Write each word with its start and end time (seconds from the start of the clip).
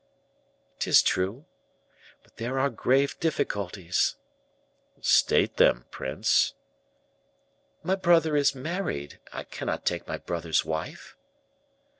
"'Tis 0.79 1.03
true; 1.03 1.45
but 2.23 2.37
there 2.37 2.57
are 2.57 2.71
grave 2.71 3.19
difficulties." 3.19 4.15
"State 4.99 5.57
them, 5.57 5.85
prince." 5.91 6.55
"My 7.83 7.93
brother 7.93 8.35
is 8.35 8.55
married; 8.55 9.19
I 9.31 9.43
cannot 9.43 9.85
take 9.85 10.07
my 10.07 10.17
brother's 10.17 10.65
wife." 10.65 11.15